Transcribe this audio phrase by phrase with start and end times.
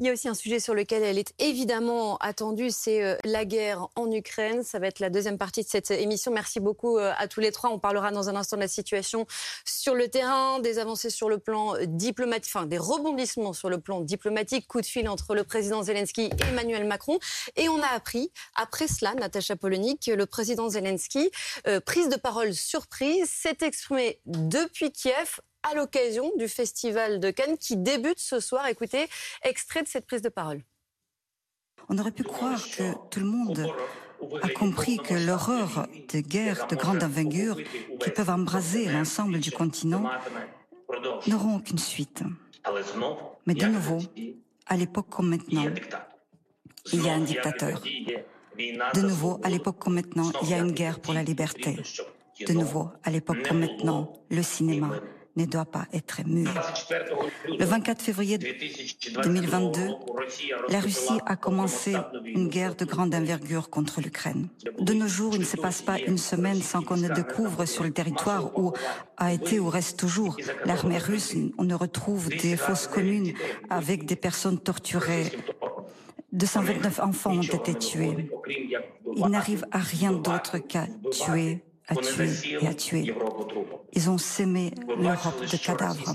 [0.00, 3.44] Il y a aussi un sujet sur lequel elle est évidemment attendue, c'est euh, la
[3.44, 4.62] guerre en Ukraine.
[4.62, 6.30] Ça va être la deuxième partie de cette émission.
[6.30, 7.70] Merci beaucoup euh, à tous les trois.
[7.70, 9.26] On parlera dans un instant de la situation
[9.64, 14.00] sur le terrain, des avancées sur le plan diplomatique, enfin des rebondissements sur le plan
[14.00, 17.18] diplomatique, coup de fil entre le président Zelensky et Emmanuel Macron.
[17.56, 21.28] Et on a appris, après cela, Natacha Polony, que le président Zelensky,
[21.66, 25.40] euh, prise de parole surprise, s'est exprimé depuis Kiev
[25.70, 28.66] à l'occasion du Festival de Cannes qui débute ce soir.
[28.68, 29.06] Écoutez,
[29.42, 30.62] extrait de cette prise de parole.
[31.88, 33.66] On aurait pu croire que tout le monde
[34.42, 37.56] a compris que l'horreur des guerres de grande envergure
[38.00, 40.04] qui peuvent embraser l'ensemble du continent
[41.26, 42.22] n'auront aucune suite.
[43.46, 43.98] Mais de nouveau,
[44.66, 45.64] à l'époque comme maintenant,
[46.92, 47.82] il y a un dictateur.
[48.94, 51.76] De nouveau, à l'époque comme maintenant, il y a une guerre pour la liberté.
[52.46, 54.90] De nouveau, à l'époque comme maintenant, le cinéma
[55.38, 56.50] ne doit pas être mûr.
[57.58, 59.80] Le 24 février 2022,
[60.68, 64.48] la Russie a commencé une guerre de grande envergure contre l'Ukraine.
[64.78, 67.84] De nos jours, il ne se passe pas une semaine sans qu'on ne découvre sur
[67.84, 68.72] le territoire où
[69.16, 73.32] a été ou reste toujours l'armée russe, on ne retrouve des fosses communes
[73.70, 75.32] avec des personnes torturées.
[76.32, 78.30] 229 enfants ont été tués.
[79.16, 83.14] Il n'arrive à rien d'autre qu'à tuer, à tuer et à tuer.
[83.92, 86.14] Ils ont sémé l'Europe de cadavres.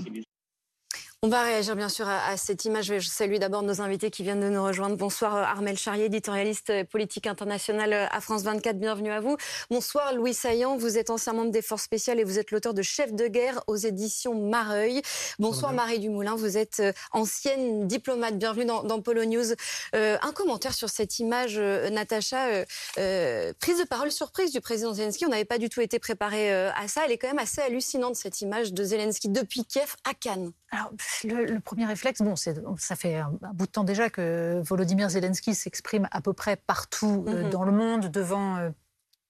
[1.24, 2.98] On va réagir bien sûr à, cette image.
[2.98, 4.94] Je salue d'abord nos invités qui viennent de nous rejoindre.
[4.98, 8.78] Bonsoir euh, Armel Charrier, éditorialiste euh, politique international euh, à France 24.
[8.78, 9.38] Bienvenue à vous.
[9.70, 12.82] Bonsoir Louis Saillant, vous êtes ancien membre des forces spéciales et vous êtes l'auteur de
[12.82, 15.00] Chef de guerre aux éditions Mareuil.
[15.38, 18.36] Bonsoir Marie Dumoulin, vous êtes ancienne diplomate.
[18.36, 19.54] Bienvenue dans, dans Polo News.
[19.94, 22.66] un commentaire sur cette image, Natacha.
[22.96, 25.24] prise de parole surprise du président Zelensky.
[25.24, 27.00] On n'avait pas du tout été préparé à ça.
[27.06, 30.52] Elle est quand même assez hallucinante cette image de Zelensky depuis Kiev à Cannes.
[30.74, 30.90] Alors,
[31.24, 36.08] le, premier réflexe, bon, ça fait un, bout de temps déjà que Volodymyr Zelensky s'exprime
[36.10, 37.50] à peu près partout euh, mhm.
[37.50, 38.70] dans le monde devant euh,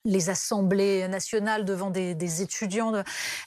[0.05, 2.93] les assemblées nationales devant des, étudiants.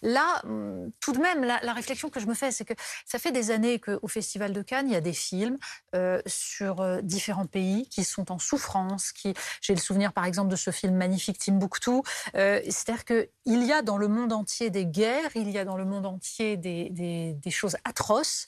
[0.01, 2.73] Là, hum, tout de même, la, réflexion que je me fais, c'est que
[3.05, 5.57] ça fait des années qu'au Festival de Cannes, il y a des films
[5.95, 9.11] euh, sur euh, différents pays qui sont en souffrance.
[9.11, 12.01] Qui, j'ai le souvenir, par exemple, de ce film magnifique Timbuktu.
[12.35, 15.77] Euh, c'est-à-dire qu'il y a dans le monde entier des guerres, il y a dans
[15.77, 18.47] le monde entier des, des choses atroces.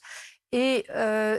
[0.52, 0.86] Et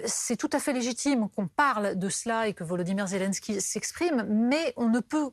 [0.06, 4.72] c'est tout à fait légitime qu'on parle de cela et que Volodymyr Zelensky s'exprime, mais
[4.76, 5.30] on ne peut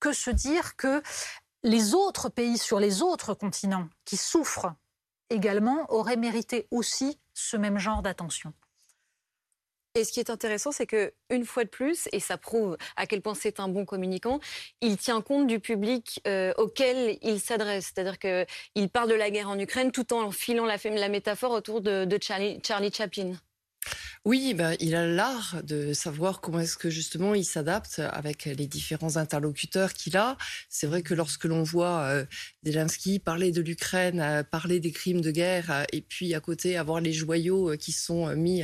[0.00, 1.02] que se dire que
[1.62, 4.72] les autres pays sur les autres continents qui souffrent
[5.28, 8.52] également auraient mérité aussi ce même genre d'attention.
[9.96, 13.06] Et ce qui est intéressant, c'est que une fois de plus, et ça prouve à
[13.06, 14.38] quel point c'est un bon communicant,
[14.80, 17.92] il tient compte du public euh, auquel il s'adresse.
[17.92, 21.80] C'est-à-dire qu'il parle de la guerre en Ukraine tout en filant la, la métaphore autour
[21.80, 23.32] de, Charlie, Charlie Chaplin.
[24.26, 28.66] Oui, bah, il a l'art de savoir comment est-ce que justement il s'adapte avec les
[28.66, 30.36] différents interlocuteurs qu'il a.
[30.68, 32.26] C'est vrai que lorsque l'on voit euh,
[33.24, 37.00] parler de l'Ukraine, euh, parler des crimes de guerre, euh, et puis à côté avoir
[37.00, 38.62] les joyaux qui sont mis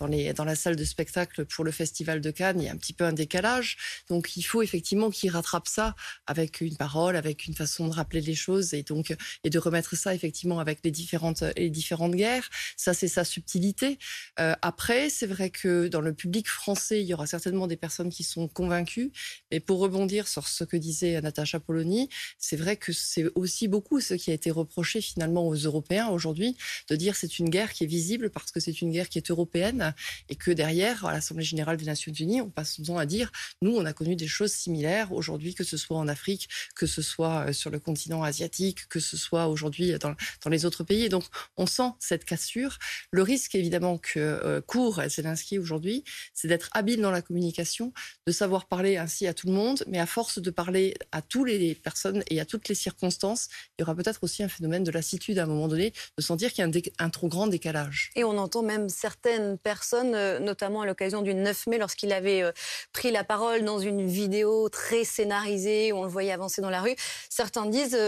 [0.00, 2.76] dans, dans la salle de spectacle pour le Festival de Cannes, il y a un
[2.76, 3.76] petit peu un décalage.
[4.08, 5.94] Donc il faut effectivement qu'il rattrape ça
[6.26, 9.94] avec une parole, avec une façon de rappeler les choses et donc et de remettre
[9.94, 12.50] ça effectivement avec les différentes les différentes guerres.
[12.76, 14.00] Ça c'est sa subtilité.
[14.36, 18.24] après c'est vrai que dans le public français, il y aura certainement des personnes qui
[18.24, 19.12] sont convaincues.
[19.50, 22.08] Mais pour rebondir sur ce que disait Natacha Polony,
[22.38, 26.56] c'est vrai que c'est aussi beaucoup ce qui a été reproché finalement aux Européens aujourd'hui,
[26.88, 29.30] de dire c'est une guerre qui est visible parce que c'est une guerre qui est
[29.30, 29.94] européenne
[30.28, 33.30] et que derrière, à l'Assemblée générale des Nations unies, on passe souvent à dire,
[33.62, 37.02] nous, on a connu des choses similaires aujourd'hui, que ce soit en Afrique, que ce
[37.02, 40.14] soit euh, sur le continent asiatique, que ce soit aujourd'hui dans,
[40.50, 41.08] les autres pays.
[41.08, 41.24] donc,
[41.56, 42.78] on sent cette cassure.
[43.10, 46.04] Le risque, évidemment, que euh, court Zelensky aujourd'hui,
[46.34, 47.92] c'est d'être habile dans la communication,
[48.26, 51.48] de savoir parler ainsi à tout le monde, mais à force de parler à toutes
[51.48, 53.48] les personnes et à toutes les circonstances,
[53.78, 56.52] il y aura peut-être aussi un phénomène de lassitude à un moment donné, de sentir
[56.52, 58.10] qu'il y a un, trop grand décalage.
[58.16, 62.42] Et on entend même certaines personnes, euh, notamment à l'occasion du 9 mai, lorsqu'il avait
[62.42, 62.52] euh,
[62.92, 66.80] pris la parole dans une vidéo très scénarisée, où on le voyait avancer dans la
[66.80, 66.96] rue,
[67.28, 67.98] certains disent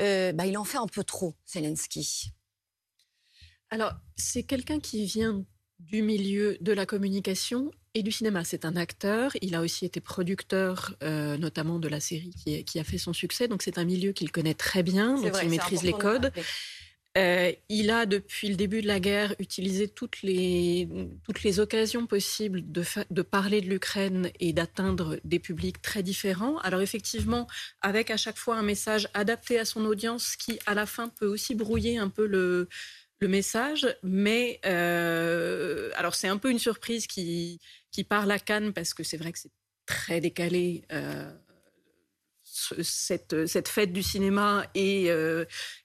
[0.00, 2.32] euh, bah, il en fait un peu trop, Zelensky.
[3.70, 5.44] Alors, c'est quelqu'un qui vient
[5.90, 8.44] du milieu de la communication et du cinéma.
[8.44, 12.34] C'est un acteur, il a aussi été producteur, euh, notamment de la série
[12.66, 15.48] qui, a fait son succès, donc c'est un milieu qu'il connaît très bien, donc il
[15.48, 16.32] maîtrise les codes.
[17.16, 20.88] Euh, il a, depuis le début de la guerre, utilisé toutes les,
[21.22, 26.58] toutes les occasions possibles de, de parler de l'Ukraine et d'atteindre des publics très différents.
[26.58, 27.46] Alors effectivement,
[27.82, 31.28] avec à chaque fois un message adapté à son audience qui, à la fin, peut
[31.28, 32.68] aussi brouiller un peu le,
[33.20, 38.94] le message, mais alors c'est un peu une surprise qui, qui parle à Cannes parce
[38.94, 39.52] que c'est vrai que c'est
[39.86, 40.84] très décalé
[42.82, 45.44] cette, cette, fête du cinéma et, euh,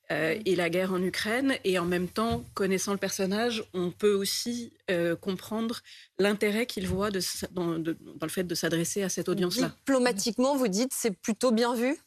[0.09, 1.55] et la guerre en Ukraine.
[1.63, 5.79] Et en même temps, connaissant le personnage, on peut aussi euh, comprendre
[6.17, 7.19] l'intérêt qu'il voit de,
[7.51, 9.73] dans, le fait de s'adresser à cette audience-là.
[9.77, 11.97] Diplomatiquement, vous dites, c'est plutôt bien vu?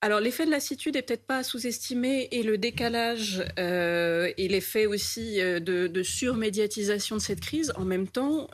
[0.00, 4.86] Alors l'effet de lassitude est peut-être pas à sous-estimer et le décalage euh, et l'effet
[4.86, 5.58] aussi de,
[5.88, 7.72] de, surmédiatisation de cette crise.
[7.74, 8.48] En même temps,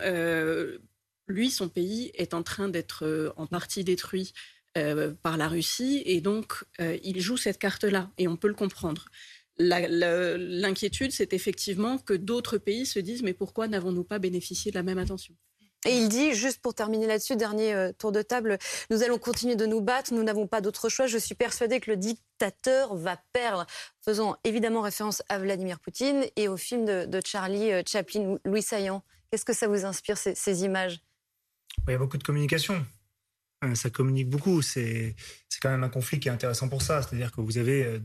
[1.27, 4.33] lui, son pays est en train d'être en partie détruit
[4.77, 8.55] euh, par la Russie et donc euh, il joue cette carte-là et on peut le
[8.55, 9.05] comprendre.
[9.57, 14.83] L'inquiétude, c'est effectivement que d'autres pays se disent mais pourquoi n'avons-nous pas bénéficié de la
[14.83, 15.33] même attention?
[15.85, 18.59] Et il dit, juste pour terminer là-dessus, dernier euh, tour de table,
[18.91, 21.07] nous allons continuer de nous battre, nous n'avons pas d'autre choix.
[21.07, 23.67] Je suis persuadé que le dictateur va perdre,
[24.01, 29.03] faisant évidemment référence à Vladimir Poutine et au film de, Charlie Chaplin, Louis Saillant.
[29.31, 31.01] Qu'est-ce que ça vous inspire, ces, images?
[31.89, 32.87] Il y a beaucoup de communication.
[33.65, 34.63] Euh, ça communique beaucoup.
[34.63, 35.15] C'est
[35.61, 37.03] quand même un conflit qui est intéressant pour ça.
[37.03, 37.99] C'est-à-dire que vous avez euh,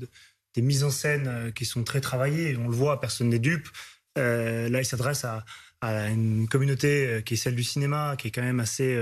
[0.53, 2.57] des mises en scène euh, qui sont très travaillées.
[2.57, 3.67] On le voit, personne n'est dupe.
[4.15, 5.45] là, il s'adresse à,
[5.81, 8.97] une communauté qui est celle du cinéma, qui est quand même assez,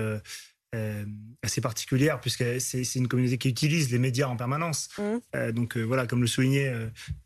[1.44, 4.89] assez particulière, puisque c'est une communauté qui utilise les médias en permanence.
[4.97, 5.51] Mmh.
[5.51, 6.71] donc voilà, comme le soulignait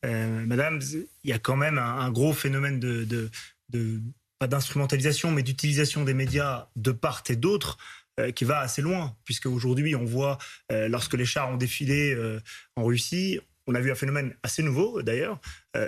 [0.03, 0.79] Madame,
[1.23, 3.03] il y a quand même un, gros phénomène de,
[3.69, 4.01] de
[4.41, 7.77] pas d'instrumentalisation, mais d'utilisation des médias de part et d'autre
[8.19, 10.39] euh, qui va assez loin, puisque aujourd'hui on voit,
[10.71, 12.39] euh, lorsque les chars ont défilé euh,
[12.75, 15.39] en Russie, on a vu un phénomène assez nouveau d'ailleurs,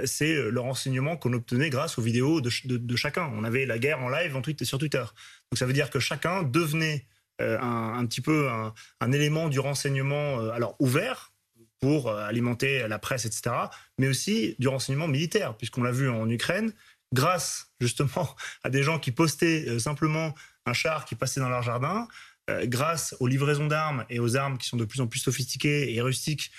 [0.05, 3.31] c'est le renseignement qu'on obtenait grâce aux vidéos de, chacun.
[3.33, 4.99] On avait la guerre en live en sur Twitter.
[4.99, 7.07] Donc ça veut dire que chacun devenait
[7.39, 11.33] un, petit peu un, élément du renseignement alors ouvert
[11.79, 13.55] pour alimenter la presse, etc.,
[13.97, 16.71] mais aussi du renseignement militaire, puisqu'on l'a vu en Ukraine,
[17.13, 20.33] grâce justement à des gens qui postaient simplement
[20.65, 22.07] un char qui passait dans leur jardin,
[22.49, 25.93] euh, grâce aux livraisons d'armes et aux armes qui sont de plus en plus sophistiquées
[25.93, 26.51] et rustiques,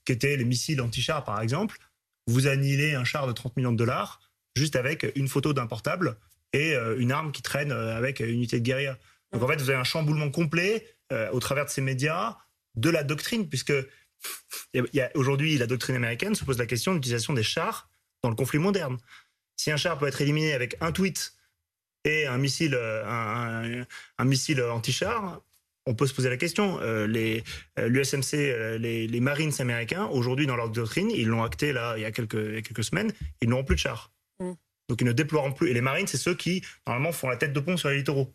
[0.00, 1.78] euh, qu'étaient les missiles anti-chars par exemple,
[2.26, 4.20] vous annihilez un char de 30 millions de dollars
[4.56, 6.16] juste avec une photo d'un portable
[6.52, 8.98] et euh, une arme qui traîne avec une unité de guérilla.
[9.32, 10.86] Donc en fait, vous avez un chamboulement complet
[11.32, 12.36] au travers de ces médias
[12.76, 13.72] de la doctrine, puisque
[15.14, 17.88] aujourd'hui, la doctrine américaine se pose la question de l'utilisation des chars
[18.22, 18.98] dans le conflit moderne.
[19.56, 21.34] Si un char peut être éliminé avec un tweet
[22.04, 23.84] et un missile, euh,
[24.18, 25.42] un, missile anti-char,
[25.86, 26.78] on peut se poser la question.
[26.80, 27.42] Euh, les
[27.78, 32.04] euh, L'USMC, les, Marines américains, aujourd'hui dans leur doctrine, ils l'ont acté là il y
[32.04, 34.12] a quelques, quelques semaines, ils n'auront plus de chars.
[34.40, 34.52] Mm.
[34.88, 35.70] Donc ils ne déploieront plus.
[35.70, 38.34] Et les Marines, c'est ceux qui normalement font la tête de pont sur les littoraux.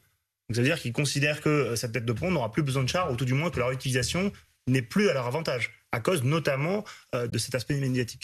[0.50, 2.90] Donc ça veut dire qu'ils considèrent que cette tête de pont n'aura plus besoin de
[2.90, 4.32] chars, ou tout du moins que leur utilisation
[4.68, 6.84] n'est plus à leur avantage, à cause notamment
[7.14, 8.24] de cet aspect médiatique.